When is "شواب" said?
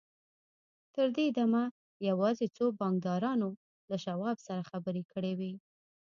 4.05-4.37